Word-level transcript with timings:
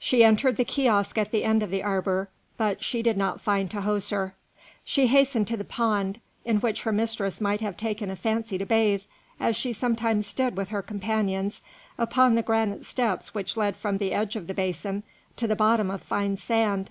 She 0.00 0.24
entered 0.24 0.56
the 0.56 0.64
kiosk 0.64 1.16
at 1.16 1.30
the 1.30 1.44
end 1.44 1.62
of 1.62 1.70
the 1.70 1.84
arbour, 1.84 2.28
but 2.56 2.82
she 2.82 3.02
did 3.04 3.16
not 3.16 3.40
find 3.40 3.70
Tahoser; 3.70 4.32
she 4.82 5.06
hastened 5.06 5.46
to 5.46 5.56
the 5.56 5.62
pond, 5.64 6.18
in 6.44 6.56
which 6.58 6.82
her 6.82 6.90
mistress 6.90 7.40
might 7.40 7.60
have 7.60 7.76
taken 7.76 8.10
a 8.10 8.16
fancy 8.16 8.58
to 8.58 8.66
bathe, 8.66 9.02
as 9.38 9.54
she 9.54 9.72
sometimes 9.72 10.32
did 10.34 10.56
with 10.56 10.70
her 10.70 10.82
companions, 10.82 11.60
upon 11.98 12.34
the 12.34 12.42
granite 12.42 12.84
steps 12.84 13.32
which 13.32 13.56
led 13.56 13.76
from 13.76 13.98
the 13.98 14.12
edge 14.12 14.34
of 14.34 14.48
the 14.48 14.54
basin 14.54 15.04
to 15.36 15.46
the 15.46 15.54
bottom 15.54 15.88
of 15.88 16.02
fine 16.02 16.36
sand. 16.36 16.90